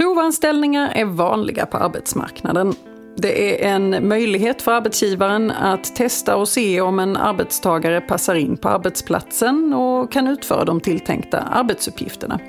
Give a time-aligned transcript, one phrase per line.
[0.00, 2.74] Provanställningar är vanliga på arbetsmarknaden.
[3.16, 8.56] Det är en möjlighet för arbetsgivaren att testa och se om en arbetstagare passar in
[8.56, 12.40] på arbetsplatsen och kan utföra de tilltänkta arbetsuppgifterna.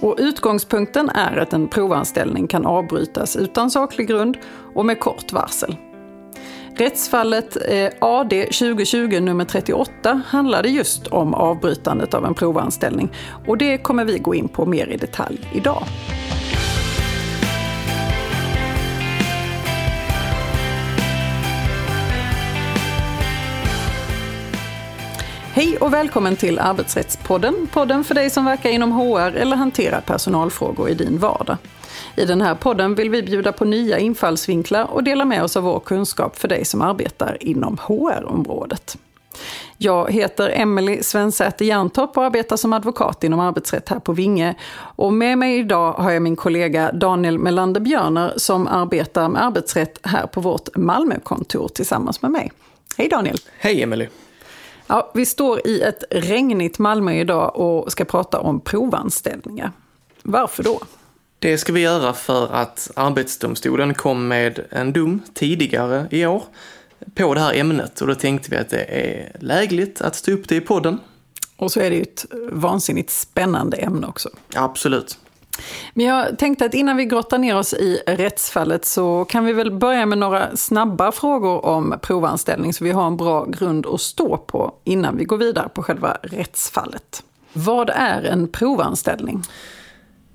[0.00, 4.36] Och utgångspunkten är att en provanställning kan avbrytas utan saklig grund
[4.74, 5.76] och med kort varsel.
[6.76, 13.08] Rättsfallet eh, AD 2020 nummer 38 handlade just om avbrytandet av en provanställning
[13.46, 15.84] och det kommer vi gå in på mer i detalj idag.
[25.58, 27.68] Hej och välkommen till Arbetsrättspodden.
[27.72, 31.56] Podden för dig som verkar inom HR eller hanterar personalfrågor i din vardag.
[32.16, 35.62] I den här podden vill vi bjuda på nya infallsvinklar och dela med oss av
[35.62, 38.96] vår kunskap för dig som arbetar inom HR-området.
[39.78, 44.54] Jag heter Emelie Svensäter Jerntorp och arbetar som advokat inom arbetsrätt här på Vinge.
[44.96, 49.98] Och med mig idag har jag min kollega Daniel Melander Björner som arbetar med arbetsrätt
[50.02, 52.52] här på vårt Malmökontor tillsammans med mig.
[52.96, 53.38] Hej Daniel!
[53.58, 54.08] Hej Emelie!
[54.88, 59.72] Ja, vi står i ett regnigt Malmö idag och ska prata om provanställningar.
[60.22, 60.80] Varför då?
[61.38, 66.42] Det ska vi göra för att Arbetsdomstolen kom med en dom tidigare i år
[67.14, 70.48] på det här ämnet och då tänkte vi att det är lägligt att stå upp
[70.48, 70.98] det i podden.
[71.56, 74.28] Och så är det ju ett vansinnigt spännande ämne också.
[74.54, 75.18] Absolut.
[75.94, 79.70] Men jag tänkte att innan vi grottar ner oss i rättsfallet så kan vi väl
[79.70, 84.36] börja med några snabba frågor om provanställning så vi har en bra grund att stå
[84.36, 87.22] på innan vi går vidare på själva rättsfallet.
[87.52, 89.42] Vad är en provanställning?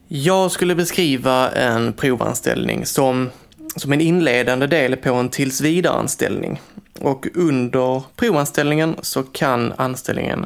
[0.07, 3.29] Jag skulle beskriva en provanställning som,
[3.75, 6.61] som en inledande del på en tillsvidareanställning.
[6.99, 10.45] Och under provanställningen så kan anställningen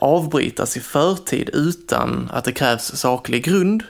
[0.00, 3.82] avbrytas i förtid utan att det krävs saklig grund.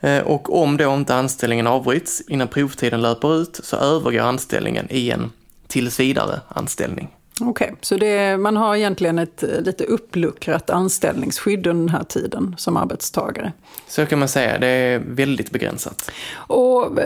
[0.00, 5.10] Eh, och om då inte anställningen avbryts innan provtiden löper ut så övergår anställningen i
[5.10, 5.30] en
[5.66, 7.08] tills vidare anställning.
[7.40, 12.04] Okej, okay, så det, man har egentligen ett eh, lite uppluckrat anställningsskydd under den här
[12.04, 13.52] tiden som arbetstagare?
[13.88, 16.10] Så kan man säga, det är väldigt begränsat.
[16.34, 16.98] Och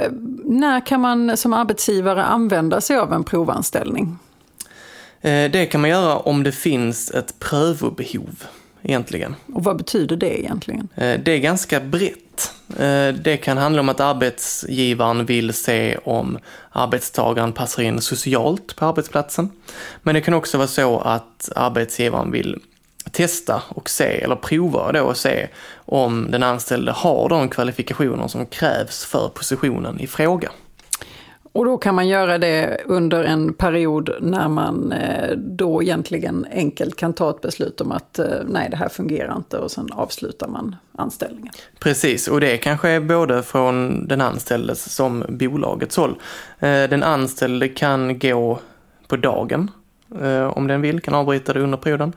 [0.45, 4.19] när kan man som arbetsgivare använda sig av en provanställning?
[5.21, 8.45] Eh, det kan man göra om det finns ett prövobehov
[8.83, 9.37] egentligen.
[9.55, 10.89] Och vad betyder det egentligen?
[10.95, 12.53] Eh, det är ganska brett.
[12.79, 16.39] Eh, det kan handla om att arbetsgivaren vill se om
[16.71, 19.51] arbetstagaren passar in socialt på arbetsplatsen.
[20.03, 22.61] Men det kan också vara så att arbetsgivaren vill
[23.11, 28.47] testa och se, eller prova då och se om den anställde har de kvalifikationer som
[28.47, 30.51] krävs för positionen i fråga.
[31.59, 36.97] Och då kan man göra det under en period när man eh, då egentligen enkelt
[36.97, 40.49] kan ta ett beslut om att eh, nej, det här fungerar inte och sen avslutar
[40.49, 41.53] man anställningen.
[41.79, 46.15] Precis, och det kanske är både från den anställdes som bolagets håll.
[46.59, 48.59] Eh, den anställde kan gå
[49.09, 49.71] på dagen
[50.51, 52.13] om den vill, kan avbryta det under perioden.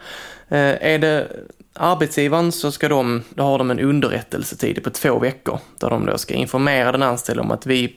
[0.49, 1.27] Är det
[1.73, 6.17] arbetsgivaren så ska de, då har de en underrättelsetid på två veckor där de då
[6.17, 7.95] ska informera den anställde om att vi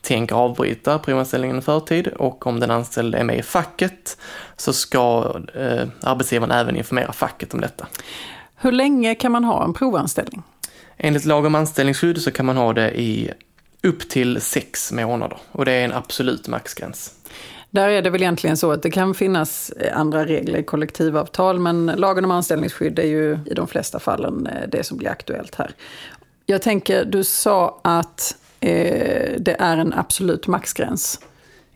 [0.00, 4.18] tänker avbryta provanställningen i förtid och om den anställde är med i facket
[4.56, 7.86] så ska eh, arbetsgivaren även informera facket om detta.
[8.56, 10.42] Hur länge kan man ha en provanställning?
[10.96, 13.30] Enligt lag om anställningsskydd så kan man ha det i
[13.82, 17.14] upp till sex månader och det är en absolut maxgräns.
[17.70, 21.86] Där är det väl egentligen så att det kan finnas andra regler i kollektivavtal men
[21.86, 25.74] lagen om anställningsskydd är ju i de flesta fallen eh, det som blir aktuellt här.
[26.46, 31.20] Jag tänker, du sa att eh, det är en absolut maxgräns.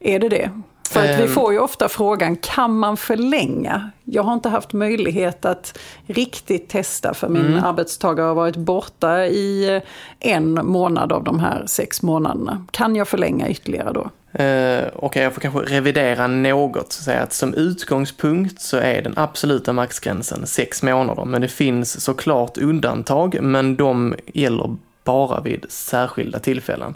[0.01, 0.51] Är det det?
[0.91, 1.29] För att vi ehm.
[1.29, 3.91] får ju ofta frågan, kan man förlänga?
[4.05, 7.65] Jag har inte haft möjlighet att riktigt testa för min mm.
[7.65, 9.83] arbetstagare har varit borta i eh,
[10.21, 12.67] en månad av de här sex månaderna.
[12.71, 14.11] Kan jag förlänga ytterligare då?
[14.33, 16.93] Uh, Okej, okay, jag får kanske revidera något.
[16.93, 21.25] Så säga att som utgångspunkt så är den absoluta maxgränsen sex månader.
[21.25, 26.95] Men det finns såklart undantag, men de gäller bara vid särskilda tillfällen.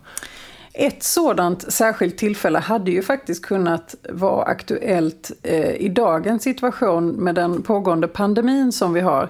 [0.77, 7.35] Ett sådant särskilt tillfälle hade ju faktiskt kunnat vara aktuellt eh, i dagens situation med
[7.35, 9.23] den pågående pandemin som vi har.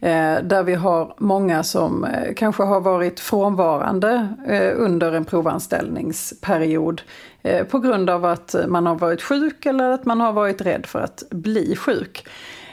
[0.00, 7.02] Eh, där vi har många som eh, kanske har varit frånvarande eh, under en provanställningsperiod
[7.42, 10.86] eh, på grund av att man har varit sjuk eller att man har varit rädd
[10.86, 12.26] för att bli sjuk.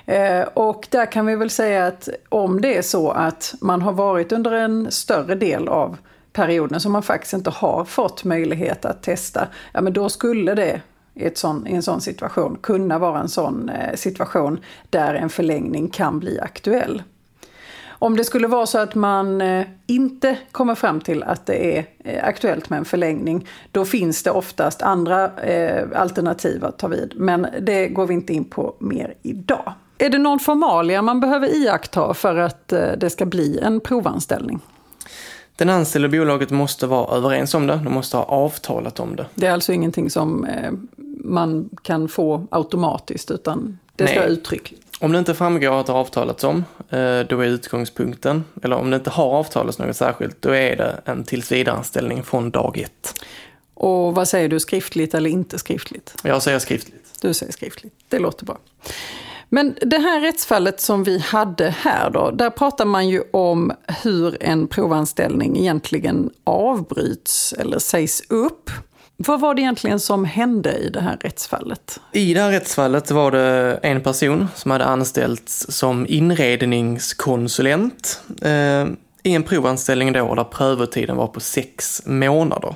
[0.06, 3.94] Eh, och där kan vi väl säga att om det är så att man har
[3.94, 5.98] varit under en större del av
[6.34, 10.82] perioden som man faktiskt inte har fått möjlighet att testa, ja men då skulle det
[11.20, 14.60] i, sån, i en sån situation kunna vara en sån eh, situation
[14.90, 17.04] där en förlängning kan bli aktuell.
[18.02, 21.86] Om det skulle vara så att man eh, inte kommer fram till att det är
[22.04, 25.32] eh, aktuellt med en förlängning, då finns det oftast andra
[25.96, 27.14] alternativ att ta vid.
[27.16, 29.74] Men det går vi inte in på mer idag.
[29.98, 34.60] Är det någon formalia man behöver iaktta för att det ska bli en provanställning?
[35.60, 39.26] Den anställda och bolaget måste vara överens om det, de måste ha avtalat om det.
[39.36, 40.48] Det är alltså ingenting som
[41.24, 44.82] man kan få automatiskt utan det ska vara uttryckligt?
[45.00, 48.90] Om det inte framgår att det har avtalats om, eh, då är utgångspunkten, eller om
[48.90, 53.14] det inte har avtalats något särskilt, då är det en tillsvidareanställning från dag ett.
[53.74, 56.16] Och vad säger du, skriftligt eller inte skriftligt?
[56.24, 57.22] Jag säger skriftligt.
[57.22, 58.58] Du säger skriftligt, det låter bra.
[59.50, 63.72] Men det här rättsfallet som vi hade här då, där pratar man ju om
[64.04, 68.72] hur en provanställning egentligen avbryts eller sägs upp.
[69.18, 72.00] Vad var det egentligen som hände i det här rättsfallet?
[72.12, 78.86] I det här rättsfallet var det en person som hade anställts som inredningskonsulent eh,
[79.24, 82.76] i en provanställning då där prövotiden var på sex månader.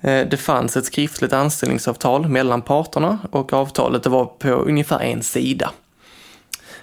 [0.00, 5.22] Eh, det fanns ett skriftligt anställningsavtal mellan parterna och avtalet det var på ungefär en
[5.22, 5.70] sida.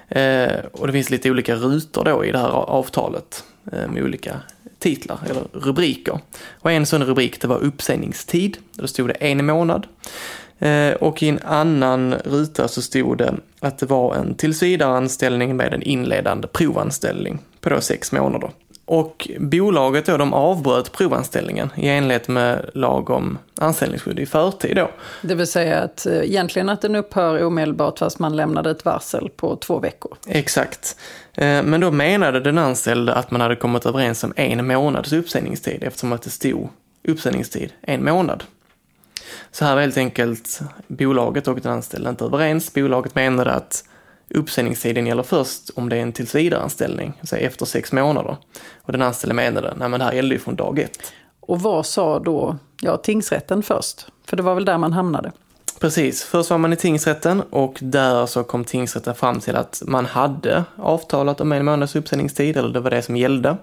[0.09, 4.39] Eh, och det finns lite olika rutor då i det här avtalet eh, med olika
[4.79, 6.19] titlar eller rubriker.
[6.59, 8.57] Och en sån rubrik det var uppsägningstid.
[8.71, 9.87] Då stod det en månad.
[10.59, 15.73] Eh, och i en annan ruta så stod det att det var en tillsvidareanställning med
[15.73, 18.49] en inledande provanställning på då sex månader.
[18.85, 24.91] Och bolaget då, de avbröt provanställningen i enlighet med lag om anställningsskydd i förtid då.
[25.21, 29.29] Det vill säga att eh, egentligen att den upphör omedelbart fast man lämnade ett varsel
[29.35, 30.17] på två veckor.
[30.27, 30.95] Exakt.
[31.33, 35.83] Eh, men då menade den anställde att man hade kommit överens om en månads uppsägningstid
[35.83, 36.69] eftersom att det stod
[37.07, 38.43] uppsägningstid en månad.
[39.51, 42.73] Så här var helt enkelt bolaget och den anställde inte överens.
[42.73, 43.83] Bolaget menade att
[44.29, 48.37] Uppsägningstiden gäller först om det är en tillsvidareanställning, alltså efter sex månader.
[48.81, 51.13] Och den anställde menade, nej men det här gäller ju från dag ett.
[51.39, 54.07] Och vad sa då, ja tingsrätten först?
[54.27, 55.31] För det var väl där man hamnade?
[55.79, 60.05] Precis, först var man i tingsrätten och där så kom tingsrätten fram till att man
[60.05, 63.57] hade avtalat om en månads uppsägningstid, eller det var det som gällde.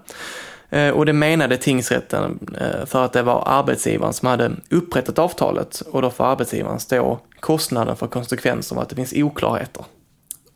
[0.69, 5.81] Eh, och det menade tingsrätten eh, för att det var arbetsgivaren som hade upprättat avtalet
[5.91, 9.85] och då får arbetsgivaren stå kostnaden för konsekvenser av att det finns oklarheter.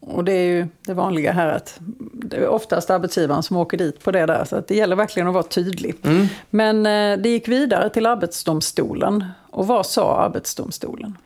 [0.07, 1.77] Och det är ju det vanliga här att
[2.13, 4.45] det är oftast arbetsgivaren som åker dit på det där.
[4.45, 5.95] Så det gäller verkligen att vara tydlig.
[6.03, 6.27] Mm.
[6.49, 9.25] Men eh, det gick vidare till Arbetsdomstolen.
[9.49, 11.17] Och vad sa Arbetsdomstolen?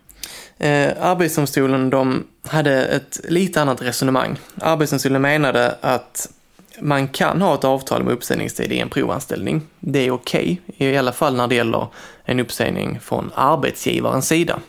[0.58, 4.38] Eh, Arbetsdomstolen de hade ett lite annat resonemang.
[4.62, 6.30] Arbetsdomstolen menade att
[6.80, 9.62] man kan ha ett avtal med uppsägningstid i en provanställning.
[9.80, 11.88] Det är okej, okay, i alla fall när det gäller
[12.24, 14.60] en uppsägning från arbetsgivarens sida.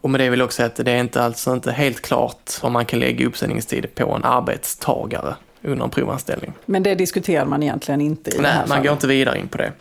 [0.00, 2.52] Och med det vill jag också säga att det är inte, alltså inte helt klart
[2.60, 6.52] om man kan lägga uppsägningstid på en arbetstagare under en provanställning.
[6.66, 8.84] Men det diskuterar man egentligen inte i Nej, det här man fallet.
[8.84, 9.72] går inte vidare in på det.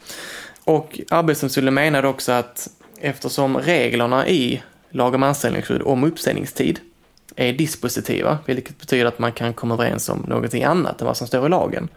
[0.64, 2.70] Och Arbetsdomstolen menade också att
[3.00, 6.80] eftersom reglerna i lag om anställningsskydd om uppsägningstid
[7.36, 11.28] är dispositiva, vilket betyder att man kan komma överens om någonting annat än vad som
[11.28, 11.88] står i lagen,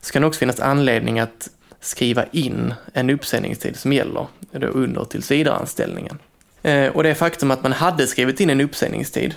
[0.00, 1.48] så kan det också finnas anledning att
[1.80, 6.18] skriva in en uppsägningstid som gäller under tillsvidareanställningen.
[6.62, 9.34] Eh, och det faktum att man hade skrivit in en uppsägningstid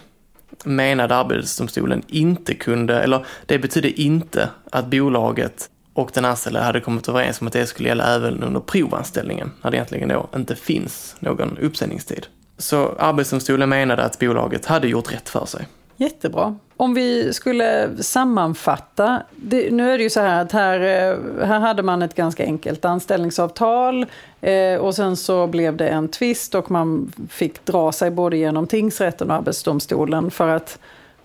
[0.65, 7.09] menade Arbetsdomstolen inte kunde, eller det betydde inte att bolaget och den anställde hade kommit
[7.09, 11.15] överens om att det skulle gälla även under provanställningen, när det egentligen då inte finns
[11.19, 12.27] någon uppsägningstid.
[12.57, 15.67] Så Arbetsdomstolen menade att bolaget hade gjort rätt för sig.
[16.01, 16.55] Jättebra.
[16.77, 19.23] Om vi skulle sammanfatta.
[19.35, 22.43] Det, nu är det ju så här att här, eh, här hade man ett ganska
[22.43, 24.05] enkelt anställningsavtal
[24.41, 28.67] eh, och sen så blev det en tvist och man fick dra sig både genom
[28.67, 30.79] tingsrätten och Arbetsdomstolen för att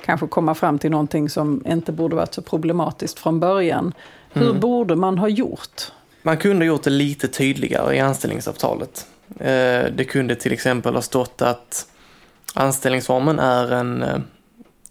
[0.04, 3.92] kanske komma fram till någonting som inte borde varit så problematiskt från början.
[4.33, 4.61] Hur mm.
[4.61, 5.92] borde man ha gjort?
[6.23, 9.06] Man kunde ha gjort det lite tydligare i anställningsavtalet.
[9.40, 11.87] Eh, det kunde till exempel ha stått att
[12.54, 14.18] anställningsformen är en eh,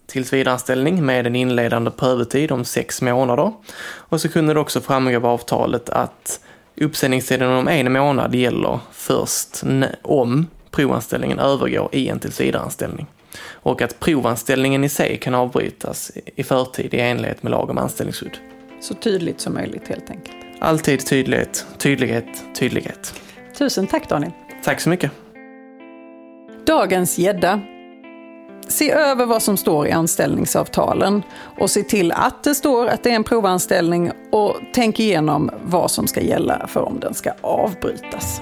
[0.07, 3.53] tillsvidareanställning med en inledande prövotid om sex månader.
[3.95, 6.39] Och så kunde det också framgå av avtalet att
[6.75, 9.63] uppsägningstiden om en månad gäller först
[10.01, 13.07] om provanställningen övergår i en tillsvidareanställning.
[13.49, 18.37] Och att provanställningen i sig kan avbrytas i förtid i enlighet med lag om anställningsskydd.
[18.81, 20.35] Så tydligt som möjligt helt enkelt.
[20.59, 23.21] Alltid tydlighet, tydlighet, tydlighet.
[23.57, 24.31] Tusen tack Daniel.
[24.63, 25.11] Tack så mycket.
[26.65, 27.61] Dagens gädda
[28.67, 31.23] Se över vad som står i anställningsavtalen
[31.57, 35.91] och se till att det står att det är en provanställning och tänk igenom vad
[35.91, 38.41] som ska gälla för om den ska avbrytas.